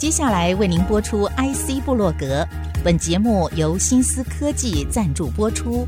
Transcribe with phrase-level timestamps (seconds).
[0.00, 2.42] 接下来为您播出 IC 部落格，
[2.82, 5.86] 本节目由新思科技赞助播出。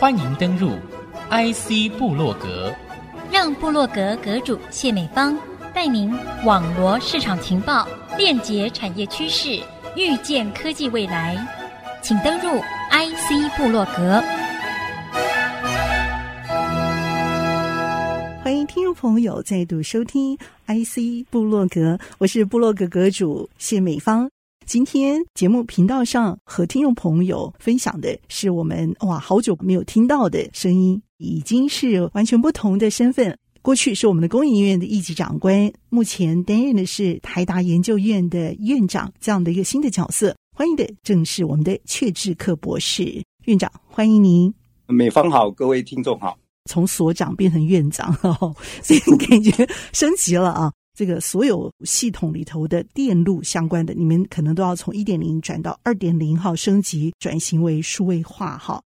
[0.00, 0.72] 欢迎登入
[1.30, 2.74] IC 部落格，
[3.30, 5.38] 让部落格阁主谢美芳
[5.72, 6.12] 带您
[6.44, 7.86] 网罗市场情报，
[8.18, 9.62] 链接产业趋势，
[9.94, 11.38] 预见科技未来。
[12.02, 14.20] 请登入 IC 部落格。
[19.00, 20.36] 朋友再度收听
[20.66, 24.30] IC 部落格，我是部落格阁主谢美芳。
[24.66, 33.34] 今天节目频道上和听众朋友分享的是我们哇好久没有听到的声音，已经是完全不同的身份。
[33.62, 40.36] 过去是我们的工研院的一级长官，目前担任的是台达研究院的院长这样的一个新的角色。
[40.54, 44.52] 欢迎的正是我们的阙志克博士院长，欢迎您。
[44.88, 46.36] 美芳好，各位听众好。
[46.68, 50.72] 从所长变成院长， 哦，所以感觉升级了啊。
[50.92, 58.82] 这个所有系统里头的电路相关的，你们可能都要从一点零转到二点零号升级，转型为数位化哈，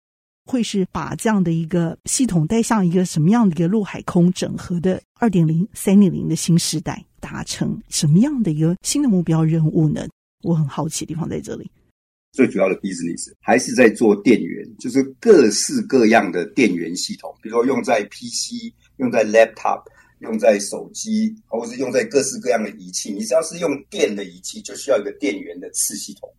[0.46, 10.06] 会是把这样的一个系统带上一个什么样的一个陆海空整合的二点零、三点零的新时代，达成什么样的一个新的目标任务呢？
[10.44, 11.72] 我很好奇的地方在这里。
[12.32, 19.84] 最主要的 business 还是在做电源，就是各式各样的电源系统，比如说用在 PC、用在 laptop。
[20.22, 23.12] 用在手机，或是用在各式各样的仪器。
[23.12, 26.30] 你只要是用电的仪器，就需要一个电源的次系统。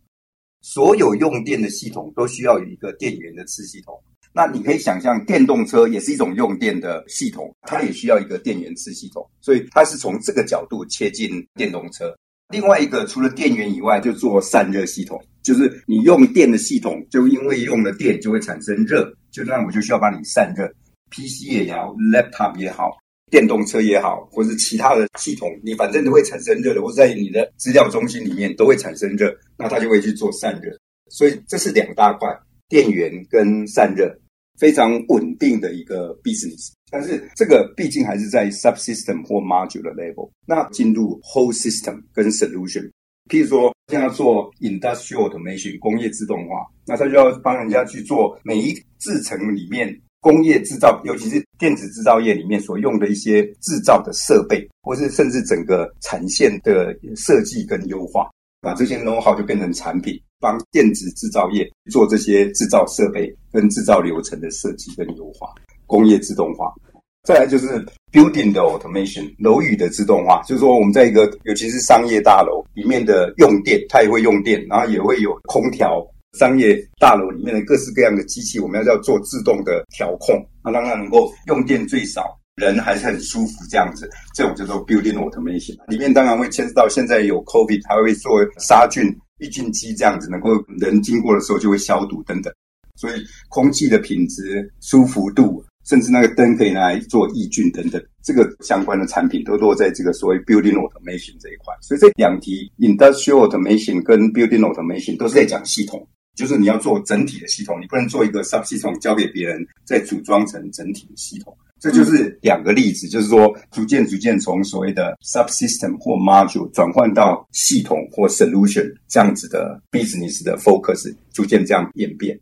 [0.61, 4.01] 所有用电的系统都需要有一个电源的次系统。
[4.31, 9.29] 那你可以想象，电动车也是一种用电的系统，它也需要一个电源次系统。
[9.41, 12.17] 所以它是从这个角度切进电动车。
[12.49, 20.71] 另外一个，除了电源以外，就做散热系统，就是你用电的系统，就因为用了电就会产生热，就那我就需要帮你散热。
[21.09, 22.91] PC 也好，Laptop 也好。
[23.31, 30.71] 电动车也好，或是其他的系统，你反正都会产生热的，或者在你的资料中心里面都会产生热，那它就会去做散热。
[31.09, 32.29] 所以这是两大块，
[32.69, 34.15] 电源跟散热，
[34.59, 36.71] 非常稳定的一个 business。
[36.93, 40.29] 但是这个毕竟还是在 subsystem 或 module 的 level。
[40.45, 42.87] 那进入 whole system 跟 solution，
[43.27, 49.99] 譬如说现在做 industrial automation 工业自动化，那他就要帮人家去做每一制程里面。
[50.21, 58.29] 工业制造，尤其是电子制造业里面所用的一些制造的设备，或是甚至整个产线的设计跟优化，
[58.61, 65.53] 把这些 know-how 就变成产品，帮电子制造业做这些制造设备跟制造流程的设计跟优化。
[65.93, 66.73] 工业自动化，
[67.21, 67.67] 再来就是
[68.11, 76.03] building 的 automation，楼宇的自动化，就是说我们在一个尤其是商业大楼里面的用电，它也会用电，然后也会有空调。
[76.39, 84.09] 商业大楼里面的各式各样的机器，我们要要做自动的调控，那，让它能够用电最少，人还是很舒服这样子。
[84.33, 85.77] 这种叫做 building automation。
[85.87, 90.49] 里面当然会牵涉到现在有 COVID，还会做杀菌、抑菌机这样子，能够
[90.79, 92.51] 人经过的时候就会消毒等等。
[92.95, 101.73] 所以空气的品质、舒服度，甚至那个灯可以拿来做抑菌等等，这个相关的产品都落在这个所谓 building automation 这一块。
[101.81, 106.07] 所以这两题 industrial automation 跟 building automation 都是在讲系统。
[106.35, 111.55] 就是你要做整体的系统，你不能做一个 sub 系统交给别人再组装成整体的系统。
[111.79, 122.39] 这就是两个例子，就是说逐渐逐渐从所谓的 subsystem 或 module 转换到系统或 solution 这样子的 business 的 focus，逐渐这样演变。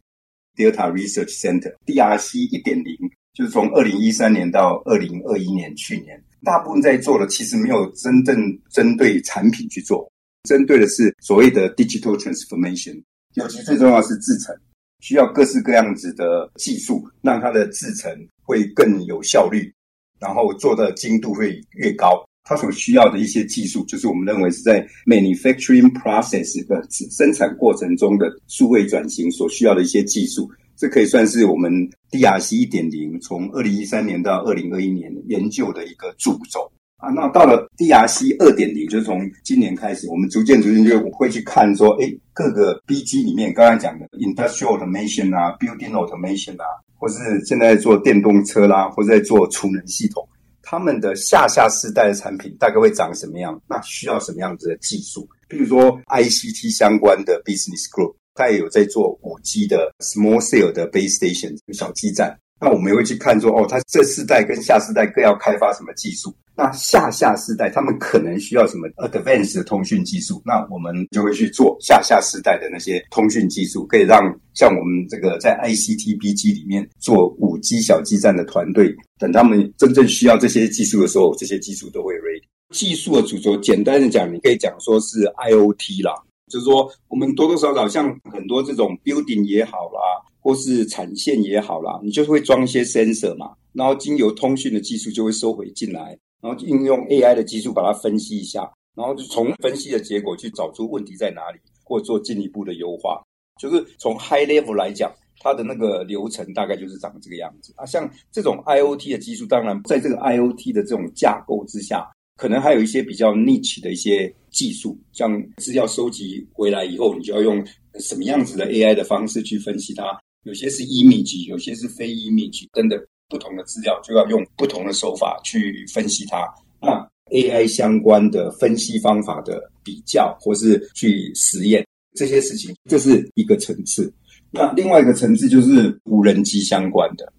[0.56, 2.96] Delta Research Center DRC 一点零，
[3.42, 8.38] 就是从二零一三年到二零二一年，去年大部分在做的其实没有真正
[8.70, 10.08] 针对产品去做，
[10.48, 13.02] 针对的是所谓的 digital transformation。
[13.34, 14.56] 尤其最重要的是制程，
[15.00, 19.74] 需要各式各样子的技术，让它的制程会更有效率，
[20.20, 22.24] 然后做的精度会越高。
[22.44, 26.80] 它所需要的一些技术，就是我们认为是在 manufacturing process 的
[27.10, 30.48] 生产过程中的数位转型所需要的一些技术。
[30.82, 31.72] 这可以算是我们
[32.10, 36.68] DRC 一点零从二零一三年到二零二一年研究的一个主轴。
[36.98, 46.66] 啊，那到了 DRC 二点零，就是从今年开始，我们逐渐逐渐就会去看说，哎，各个 BG 里面刚才讲的 Industrial Automation 啊，Building Automation 啊，
[46.98, 50.28] 或是现在做电动车啦，或者在做储能系统，
[50.64, 53.62] 他们的下下世代的产品大概会长什么样？
[53.68, 55.28] 那需要什么样子的技术？
[55.48, 62.38] 比如说 ICT 相关的 Business Group，它也有在做五 G 的 Small Cell 的 Base Station 小基站。
[62.60, 66.32] 那我们会去看说，哦，它这世代跟下世代各要开发什么技术？
[66.56, 70.40] 那下下世代他们可能需要什么 advanced 的通讯技术？
[70.46, 74.22] 那我们就会去做下下世代的那些通讯技术，可以让
[74.54, 82.44] 像我们这个在 ICTBG 里面做五 G 小基站的团队，等他们真正需要这些技术的时候，这些技术都会 ready。
[82.76, 86.14] 技术的主轴，简单的讲，你可以讲说是 IoT 啦，
[86.52, 90.00] 就是说我们多多少少像很多这种 building 也好啦。
[90.44, 103.22] 或是产线也好啦，你就是会装一些 sensor 嘛，然后经由通讯的技术就会收回进来，然后应用 AI 的技术把它分析一下，然后就从分析的结果去找出问题在哪里，或做进一步的优化。
[103.62, 107.86] 就是从 high level 来讲，它的那个流程大概就是长这个样子啊。
[107.86, 117.64] 像这种 IoT 的技术，当然在这个 IoT 的这种架构之下，可能还有一些比较 niche 的一些技术，像资料收集回来以后，你就要用
[118.00, 120.04] 什么样子的 AI 的方式去分析它。
[120.44, 123.00] 有些是 image，有些是非 image，等等
[123.30, 126.48] 不同的资料，就要用不同的手法去分析它。
[126.82, 131.86] 那 AI 相关的分析方法的比较，或是去实验
[132.16, 134.12] 这些事情，这是一个层次。
[134.50, 137.32] 那另外一个层次就是无人机相关的。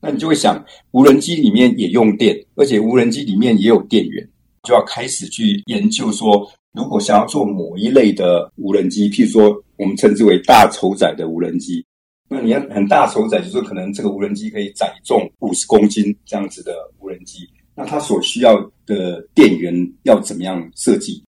[0.00, 4.26] 那你就会想，无人机里面也用电，而且无人机里面也有电源，
[4.64, 11.84] 就要开始去研究说，如果想要做某一类的无人机，譬如说我们称之为大酬载的无人机。
[12.28, 17.46] 那你要很大酬载，就是可能这个无人机可以载重五十公斤这样子的无人机，
[17.76, 19.74] 那它所需要的电源
[20.04, 21.22] 要怎么样设计？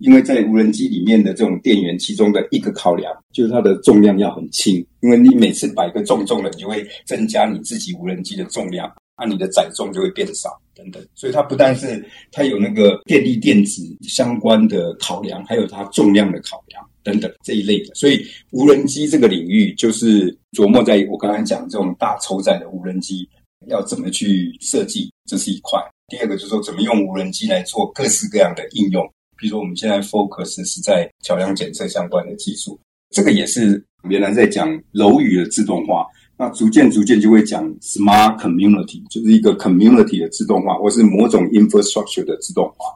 [0.00, 11.04] 因为在无人机里面的这种电源，其中的一个考量就是它的重量要很轻，因为你每次摆个重重的，你就会增加你自己无人机的重量，那你的载重就会变少等等。
[11.14, 16.82] 所以它不但是它有那个电力电子相关的考量，还有它重量的考量。
[17.04, 23.26] 等等这一类的，所以无人机这个领域就是琢磨在我刚才讲这种大酬载的无人机
[23.68, 25.80] 要怎么去设计，这是一块。
[26.08, 29.02] 第二个就是说怎么用无人机来做各式各样的应用，
[29.38, 32.78] 比如说我们现在 focus 是在桥梁检测相关的技术，
[33.08, 36.04] 这个也是原来在讲楼宇的自动化，
[36.38, 42.86] 那逐渐逐渐就会讲 smart community，就是一个 community 的自动化，或是某种 infrastructure 的自动化。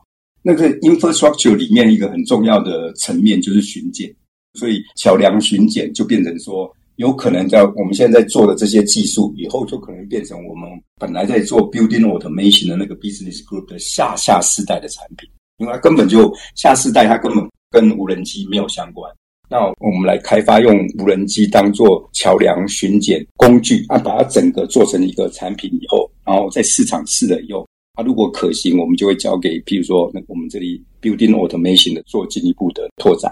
[0.42, 4.14] 那个 infrastructure 里面一个很重要的层面就是巡检，
[4.54, 15.28] 所以桥梁巡检就变成说，有可能在我们现在在做的这些技术，以后就可能变成我们本来在做 building automation 的那个 business group 的下下世代的产品，
[15.58, 19.12] 因为它根本就下世代它根本跟无人机没有相关。
[19.52, 27.68] 那我们来开发用无人机当做桥梁巡检工具，啊，把它整个做成一个产品以后，然后在市场试了以后。
[27.92, 33.30] 啊，如果可行，我们就会交给，譬如说，那我们这里 building automation 的做进一步的拓展。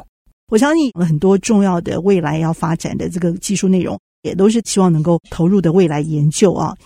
[0.52, 6.76] 我相信很多重要的未来要发展的这个技术内容，也都是希望能够投入的未来研究啊。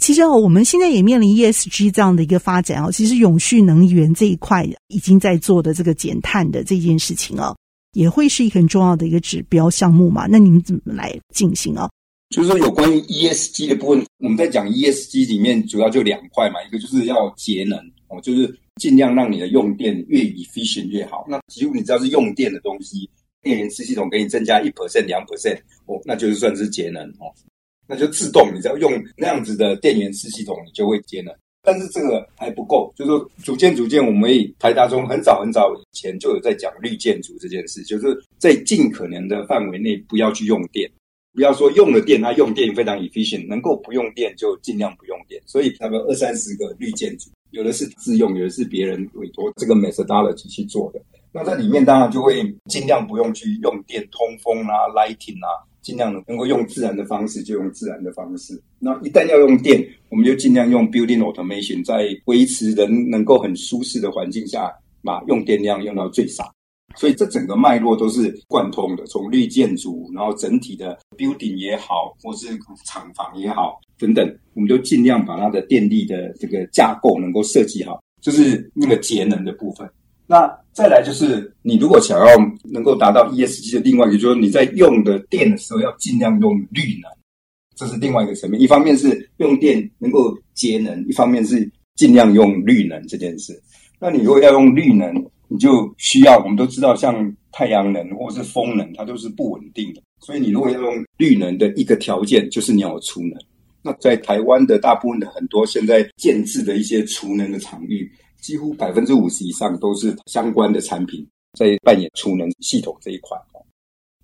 [0.00, 7.54] 其实哦，我们现在也面临 ESG 这样的一个发展哦，其实永续能源这一块已经在做的这个减碳的这件事情啊，
[7.92, 10.26] 也会是一个很重要的一个指标项目嘛。
[10.26, 11.88] 那你们怎么来进行啊？
[12.30, 21.24] 就是说，有关于 ESG 的部分，我们在讲 ESG 里面主要就两块嘛，一个就是要节能哦，就是尽量让你的用电越 efficient 越好。
[21.26, 23.08] 那几乎你知道是用电的东西，
[23.40, 25.56] 电源式系统给你增加一 percent、两 percent
[25.86, 27.32] 哦，那就是算是节能哦。
[27.86, 31.34] 那就自动，你只要用那样子的电源式系统，你就会节能。
[31.62, 40.90] 但是这个还不够，就是说逐渐逐渐，我们台达中很早很早以前就有在讲绿建筑这件事，就是在尽可能的范围内不要去用电。
[41.34, 45.40] 不要说用了电，它用电非常 efficient，能够不用电就尽量不用电。
[45.46, 51.00] 所以，他们二三十个绿建筑，有的是自用，有的是别人委托这个 methodology 去做的。
[51.30, 58.60] 那在里面当然就会尽量不用去用电，通风啊、lighting 啊，尽量能够用自然的方式就用自然的方式。
[58.78, 66.52] 那一旦要用电，我们就尽量用 building automation，在维持人能够很舒适的环境下，把用电量用到最少。
[66.96, 72.48] 所以这整个脉络都是贯通的，从绿建筑，然后整体的 building 也好，或是
[72.86, 79.88] 厂房也好等等，我们就尽量把它的电力的这个架构能够设计好，就是那个节能的部分。
[80.26, 82.26] 那再来就是，你如果想要
[82.62, 87.10] 能够达到 ESG 的另外一个，就是说你在用的电的时候要尽量用绿能，
[87.74, 88.60] 这是另外一个层面。
[88.60, 93.60] 一方面是用电能够节能，一方面是尽量用绿能这件事。
[93.98, 95.12] 那你如果要用绿能，
[95.48, 100.00] 你就需要，我们都知道，像太阳能或是风能，它都是不稳定的。
[100.20, 103.32] 所以你如果要用绿能的一个条件，就是你要有储能。
[103.82, 108.08] 那在台湾的大部分的很多现在建置的一些储能的场域，
[108.40, 111.26] 几乎百分之五十以上都是相关的产品
[111.58, 113.36] 在扮演储能系统这一块。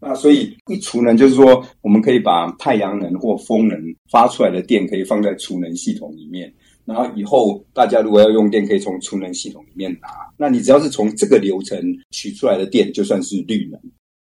[0.01, 3.79] 那所以一储能就是说，我们可以把太阳能或风能
[4.11, 6.53] 发出来的电可以放在储能系统里面，
[6.85, 10.09] 然后以后大家如果要用电，可以从储能系统里面拿。
[10.37, 11.81] 那你只要是从这个流程
[12.11, 13.81] 取出来的电，就算是绿能。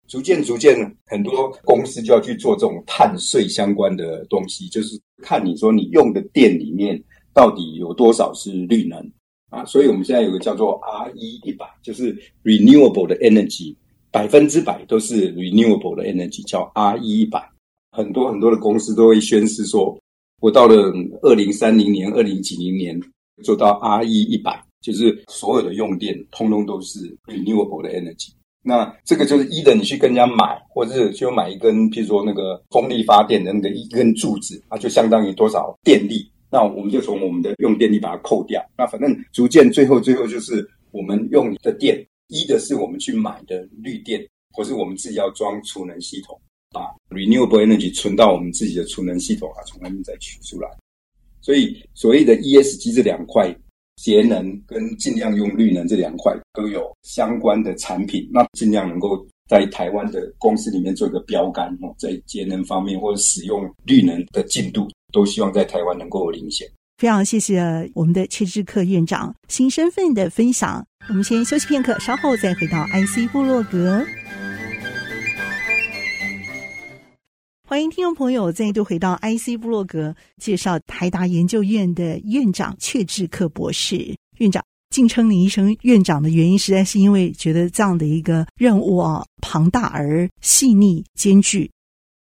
[0.07, 0.75] 逐渐逐渐，
[1.07, 7.01] 很多公司就要去做这种碳税相关的东西，就是看你说你用的电里面
[7.33, 9.11] 到底有多少是绿能
[9.53, 9.63] 啊。
[9.65, 13.75] 所以我们现在有个叫做 RE 一百，就是 Renewable 的 Energy。
[14.11, 17.49] 百分之百都是 renewable 的 energy，叫 RE 一百。
[17.91, 19.97] 很多很多的公司都会宣示说，
[20.39, 20.93] 我到了
[21.23, 22.95] 二零三零年、二零几零年
[23.43, 28.29] 做到 RE 一百，就是所有的用电通通都是 renewable 的 energy。
[28.61, 36.29] 那这个就是一的，你去跟人家买，或者是就买一根，譬如说那个风力发电的那个一根柱子，它就相当于多少电力。
[36.53, 38.63] 那我们就从我们的用电力把它扣掉。
[38.77, 42.05] 那反正逐渐最后最后就是我们用你的电。
[42.29, 46.39] 一的是我们去买的绿电，或是我们自己要装储能系统，
[46.71, 50.67] 把 renewable energy 存到我们自己的储能系统啊，从外面再取出来。
[51.41, 53.55] 所以所谓的 ESG 这两块，
[53.97, 66.67] 节能跟尽量用绿能这两块都有相关的产品，那尽量能够在台湾的公司里面做一个标杆哦，在节能方面或者使用绿能的进度，都希望在台湾能够领先。
[66.97, 67.61] 非常谢谢
[67.95, 70.85] 我们的阙致克院长新身份的分享。
[71.07, 74.05] 我们先休息片刻，稍后再回到 IC 部落格。
[77.67, 84.15] 欢迎听众朋友再度回到 IC 部落格，介绍台达研究院的院长阙致克博士。
[84.37, 91.69] 院长敬称你一声院长的原因，实在是因为觉得这样的一个任务啊，庞大而细腻艰巨。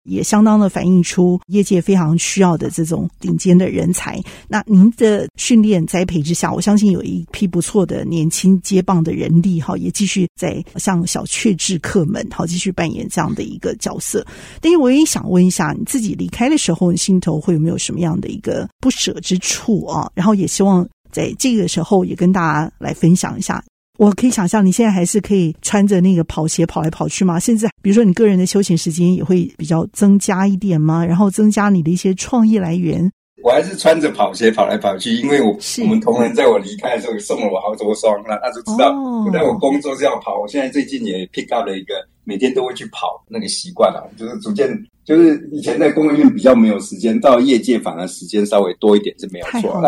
[0.04, 4.22] 也相当的反映出业界非常需要的这种顶尖的人才。
[4.48, 14.26] 那您的训练栽培之下，我相信有一批不错的年轻接棒的人力哈，也继续在像小阙致克们好继续扮演这样的一个角色。
[14.60, 20.12] 但是我也想问一下，你自己离开的时候，你心头会有没有什么样的一个不舍之处啊？
[20.16, 23.64] 然后也希望在这个时候也跟大家来分享一下。
[24.02, 27.40] 我可以想象，你现在还是可以穿着那个跑鞋跑来跑去吗？
[27.40, 31.06] 甚至比如说，你个人的休闲时间也会比较增加一点吗？
[31.06, 33.08] 然后增加你的一些创意来源。
[33.44, 38.92] 我还是穿着跑鞋跑来跑去，因为我我们同仁在我离开的时候送了我好多双，那他就知道
[39.24, 40.40] 我在我工作是要跑。
[40.42, 41.94] 我现在最近也 pick up 了一个
[42.24, 44.68] 每天都会去跑那个习惯了，就是逐渐
[45.06, 49.80] 就是以前在工业院比较没有时间，到业界反而时间稍微多一点是没有错。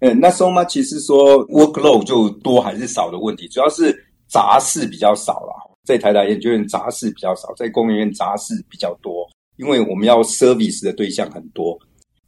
[0.00, 3.94] 嗯，那 so much 其实说 workload 就多还是少的问题，主要是
[4.28, 5.54] 杂事比较少啦。
[5.84, 9.26] 在台大研究院杂事比较少，在工研院杂事比较多，
[9.56, 11.78] 因为我们要 service 的对象很多。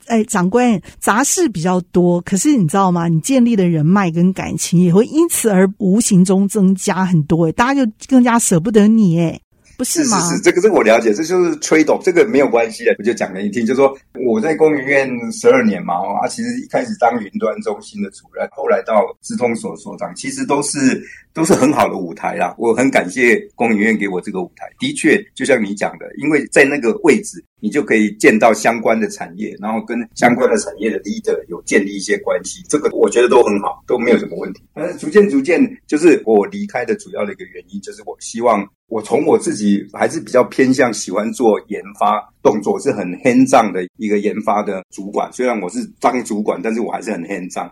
[0.06, 3.08] 哎，长官，杂事比较多，可是你知道吗？
[3.08, 9.40] 你建立的人脉跟感情也会因此而无形中增加很多，哎，大家就更加舍不得你，哎。
[9.76, 10.20] 不是吗？
[10.20, 12.94] 是是是，这个这个我了解，这就是 trade off，这个没有关系的。
[12.98, 13.96] 我就讲给你听，就是说
[14.28, 21.02] 我在工研院十二年嘛，啊，其实一开始当云端中心的主任，后来到资通所所长，其实都是
[21.32, 22.54] 都是很好的舞台啦。
[22.58, 24.66] 我很感谢工研院给我这个舞台。
[24.78, 32.62] 的确，就像你讲的，因为在那个位置，你就可以见到相关的产业，然后跟相关的产业的 leader 有建立一些关系。
[32.68, 34.62] 这个我觉得都很好，都没有什么问题。
[34.74, 38.66] 但是逐渐逐渐，就是我离开的主要的一个原因，就是我希望。
[38.92, 45.32] 我从我自己还是比较偏向喜欢做研发动作，是很 hands-on 的一个研发的主管。
[45.32, 47.70] 虽然我是当主管，但是我还是很 hands-on。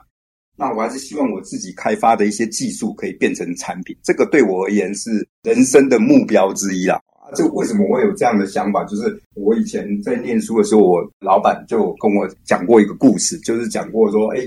[0.57, 5.11] 那我还是希望我自己开发的一些技术可以变成产品，这个对我而言是
[5.43, 6.99] 人生的目标之一啦。
[7.35, 8.83] 这为什么我有这样的想法？
[8.85, 14.39] 就是我以前在念书的时候，我老板就跟我讲过一个故事，就是讲过说，哎。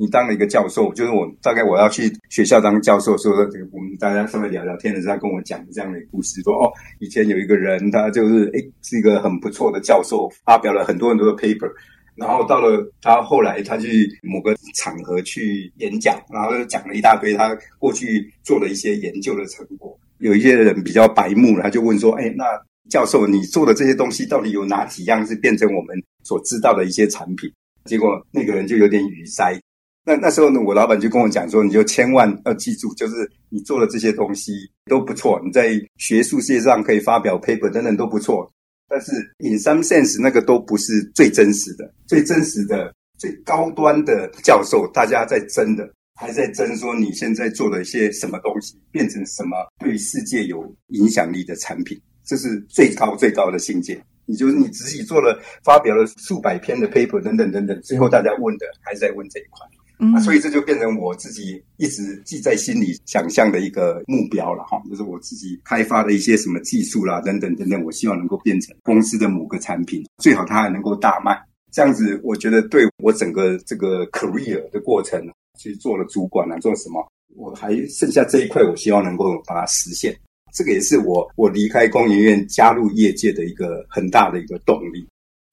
[0.00, 11.70] 你当了一个教授，就是我大概我要去学校当教授的时候，这个我们大家稍微聊聊天的时候，跟我讲这样的故事，说哦，以前有一个人，他就是诶是一个很不错的教授，发表了很多很多的 paper，
[12.14, 19.94] 然后到了他后来他去某个场合去演讲，然后就讲了一大堆他过去做了一些研究的成果。
[20.16, 22.44] 有一些人比较白目，他就问说，哎，那
[22.88, 27.52] 教授你做的这些东西到底有哪几样是变成我们所知道的一些产品？
[27.84, 29.60] 结果那个人就有点语塞。
[30.10, 34.52] 那那时候呢，我老板就跟我讲说，你就千万要记住，就是你做的这些东西
[34.86, 38.52] 都不错，你在学术界上可以发表 paper 等等都不错。
[38.88, 45.88] 但是 in some sense 那个都不是最真实的，最真实的、最高端的教授，大家在争的，
[46.20, 54.02] 还在争说你现在做了一些什么东西，变成什么对世界有影响力的产品，这是最高最高的境界。
[54.26, 59.64] 你就是你自己做了发表了数百篇的 paper 等等等等，最后大家问的还是在问这一块。
[60.00, 71.38] 嗯，啊，所以这就变成我自己一直记在心里想象的一个目标了哈，就是我自己开发的一些什么技术啦，等等等等，我希望能够变成公司的某个产品，最好它还能够大卖，
[71.70, 75.20] 这样子我觉得对我整个这个 career 的过程，
[75.58, 80.16] 其实做了主管啊，做什么，我还剩下这一块，我希望能够把它实现，
[80.54, 85.06] 这个也是我我离开工研院加入业界的一个很大的一个动力。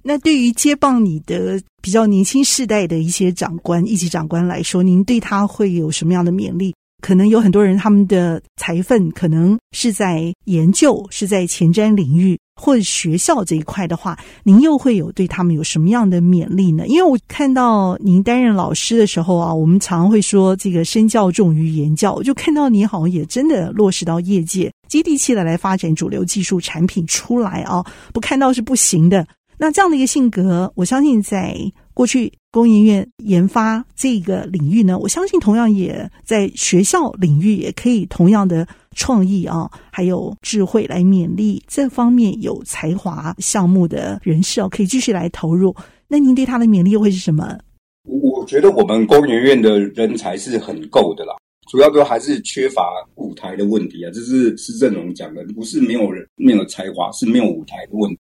[0.04, 6.74] 那对于接棒你的比较年轻世代的一些长官、一级长官来说，您对他会有什么样的勉励？
[7.00, 16.88] 可能有很多人他们的才分可能是在研究、是在前瞻领域或者学校这一块的话，您又会有对他们有什么样的勉励呢？
[16.88, 29.26] 因为我看到您担任老师的时候啊，我们常常会说这个身教重于言教，我就看到你好像也真的落实到业界，接地气的来发展主流技术产品出来啊，不看到是不行的。
[29.60, 31.58] 那这样的一个性格，我相信在
[31.94, 45.76] 过去工研院研发这个领域呢，我相信同样也在学校领域也可以同样的创意啊，还有智慧来勉励这方面有才华项目的人士哦，可以继续来投入。
[46.08, 47.58] 那您对他的勉励又会是什么？
[48.04, 51.34] 我觉得我们工研院的人才是很够的啦，
[51.70, 52.84] 主要都还是缺乏
[53.16, 58.20] 舞台的问题啊，这是施正荣讲的，不是没有人没有才华，是没有舞台的问题。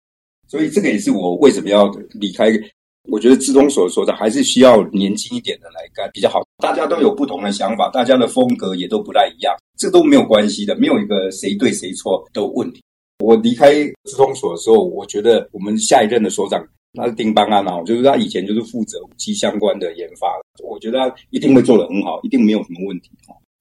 [0.48, 2.52] 所以这个也是我为什么要离开。
[3.08, 6.42] 我觉得资通所说的还是需要年轻一点的来干比较好。
[6.58, 12.82] 大家都有不同的想法，大家的风格也都不太一样，这都没有关系的，没有一个谁对谁错的问题。
[13.24, 13.72] 我离开
[14.06, 20.28] 资通所的时候，我觉得我们下一任的所长他是丁邦安啊，就是他以前就是负责武器相关的研发，
[20.64, 23.12] 我觉得他一定会做得很好，一定没有什么问题。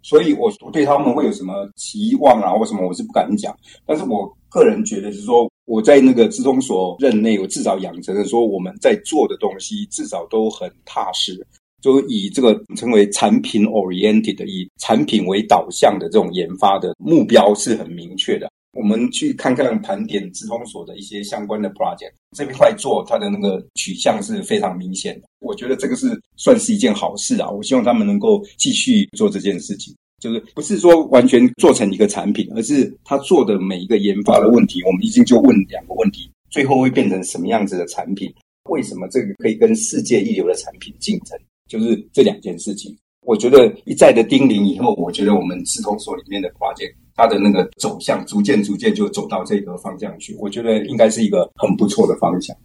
[0.03, 3.55] 所以我我对他们会有什么期望啊，或什么我是不敢讲。
[3.85, 5.47] 但是我个人觉得是说。
[5.67, 11.47] 我在那个资通所任内，我至少养成了说我们在做的东西至少都很踏实，
[11.81, 18.51] 就以这个称为产品 oriented 的，以产品为导向的这种研发的目标是很明确的。
[18.77, 25.29] 我们去看看盘点资通所的一些相关的 project，这一块做它的那个取向是非常明显的。
[25.41, 29.95] 我觉得这个是算是一件好事啊，我希望他们能够继续做这件事情。
[30.25, 38.33] 就是不是说完全做成一个产品，而是他做的每一个研发的问题，我们已经就问两个问题，最后会变成什么样子的产品？
[38.71, 41.39] 为什么这个可以跟世界一流的产品竞争？
[41.69, 42.97] 就是这两件事情。
[43.27, 50.35] 我觉得一再的叮咛以后，我觉得我们资通所里面的跨界，它的那个走向逐渐逐渐就走到这个方向去。
[50.41, 52.57] 我觉得应该是一个很不错的方向。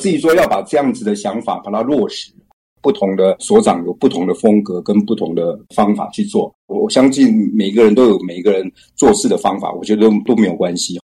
[0.00, 2.32] 至于说要把这样子的想法把它落实。
[2.82, 11.00] 不同的所长有不同的风格跟不同的方法去做，我相信每个人都有每个人做事的方法，我觉得都都没有关系。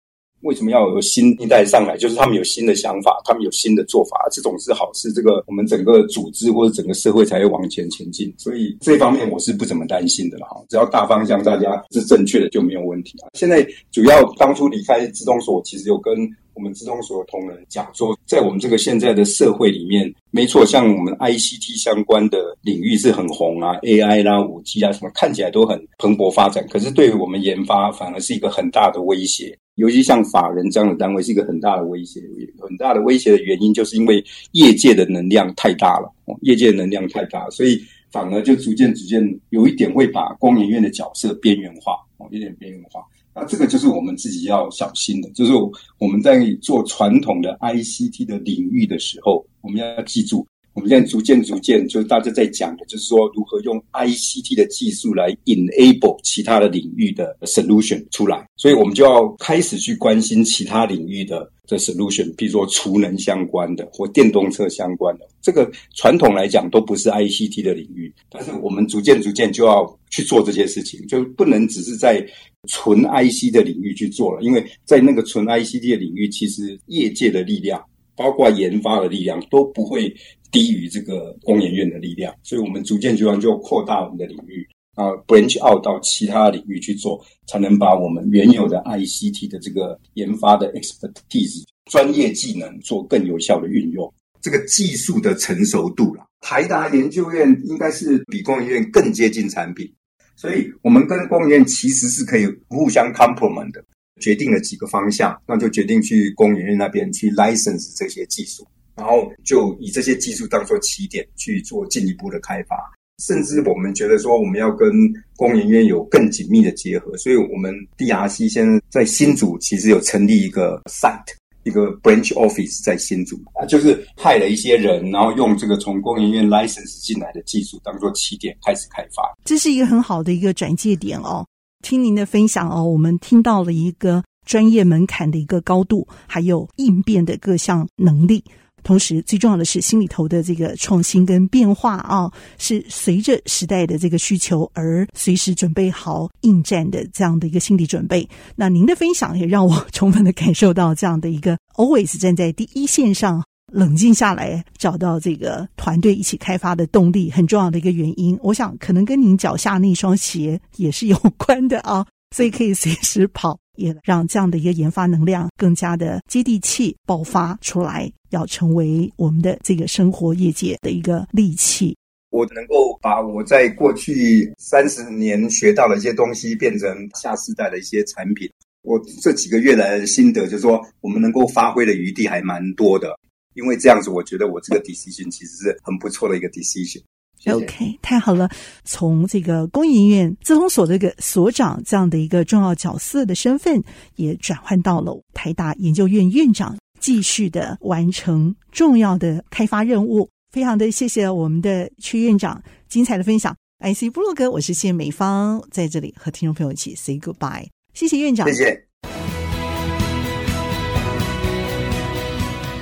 [0.45, 1.97] 为什么要有新一代上来？
[1.97, 5.13] 就是他们有新的想法，他们有新的做法，这种是好事。
[5.13, 8.33] 这个我们整个组织或者整个社会才会往前前进。
[8.39, 10.63] 所以这方面我是不怎么担心的了哈。
[10.69, 13.29] 只要大方向大家是正确的就没有问题啊。
[13.35, 16.15] 现在主要当初离开资通所，其实有跟
[16.55, 26.65] 我们资通所的同仁讲说，在我们这个现在的社会里面，没错，像我们 ICT 相关的领域是很红啊，AI 啦、五 G 啊什么，看起来都很蓬勃发展。
[26.69, 29.59] 可是对于我们研发，反而是一个很大的威胁。
[29.77, 32.21] 尤其像法人这样的单位是一个很大的威胁，
[32.61, 37.81] 很大的威胁的原因就是因为业界的能量太大了，业界能量太大，所以
[38.13, 43.03] 反而就逐渐逐渐有一点会把光研院的角色边缘化，哦，有点边缘化。
[43.35, 45.53] 那这个就是我们自己要小心的，就是
[45.99, 50.47] 我们在做传统的 ICT 的领域的时候，我们要记住。
[50.75, 72.21] 我们现在逐渐逐渐，就是大家在讲的，就是说如何用 ICT 的技术来 enable 其他的领域的 solution 出来，所以我们就要开始去关心其他领域的的 solution，比如说储能相关的或电动车相关的，这个传统来讲都不是 ICT 的领域，但是我们逐渐逐渐就要去做这些事情，就不能只是在
[72.67, 77.81] 纯 IC 的领域去做了，因为在那个纯 ICT 的领域，其实业界的力量，
[78.17, 80.13] 包括研发的力量都不会。
[80.55, 84.65] 低于这个工研院的力量，所以我们逐渐就要就扩大我们的领域
[84.95, 94.15] 啊，branch out 到其他领域去做，才能把我们原有的 ICT 的这个研发的 expertise 专业技能做更有效的运用。
[94.41, 99.93] 这个技术的成熟度了，台达研究院应该是比工研院更接近产品，
[100.37, 103.85] 所以我们跟工研院其实是可以互相 complement 的。
[104.21, 108.65] 决定了几个方向，那就决定去工研院那边去 license 这些技术。
[108.97, 112.77] 然后就以这些技术当做起点去做进一步的开发，
[113.23, 114.91] 甚至我们觉得说我们要跟
[115.37, 129.23] 工研院有更紧密的结合，所以我们 DRC 现在在新竹其实有成立一个 site，一个 branch office 在新竹啊，就是派了一些人，然后用这个从工研院 license 进来的技术当做起点开始开发。
[129.45, 131.47] 这是一个很好的一个转介点哦。
[131.83, 138.43] 听您的分享哦，我们听到了一个专业门槛的一个高度，还有应变的各项能力。
[138.85, 148.29] 同时，最重要的是心里头的这个创新跟变化啊，是随着时代的这个需求而随时准备好应战的这样的一个心理准备。
[148.55, 153.43] 那您的分享也让我充分的感受到这样的一个 always 站在第一线上，
[153.73, 158.39] 冷静下来，找到这个团队一起开发的动力，很重要的一个原因。
[158.43, 163.59] 我想可能跟您脚下那双鞋也是有关的啊，所以可以随时跑。
[163.77, 171.97] 也让这样的一个研发能量更加的接地气爆发出来，要成为我们的这个生活业界的一个利器。
[172.31, 178.51] 我能够把我在过去三十年学到的一些东西变成下世代的一些产品。
[178.83, 183.17] 我这几个月来的心得就是说，我们能够发挥的余地还蛮多的，
[183.55, 187.01] 因为这样子，我觉得我这个 decision 其实是很不错的一个 decision。
[187.47, 188.49] OK，太好了！
[188.85, 193.83] 从这个工研院资通所这个所长这样的一个重要角色的身份，
[194.17, 200.29] 也转换到了台大研究院院长，继续的完成重要的开发任务。
[200.51, 203.55] 非常的谢谢我们的区院长精彩的分享。
[203.81, 207.67] IC 部落格，我是谢美芳，在这里和听众朋友一起 say goodbye。
[207.93, 208.87] 谢谢院长，谢谢。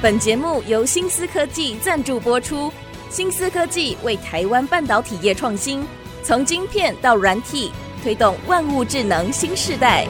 [0.03, 2.71] 本节目由新思科技赞助播出。
[3.13, 5.87] 新思科技为台湾半导体业创新，
[6.23, 7.71] 从晶片到软体，
[8.03, 10.07] 推动万物智能新时代。